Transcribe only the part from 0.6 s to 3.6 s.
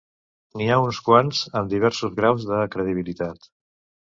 N’hi ha uns quants, amb diversos graus de credibilitat.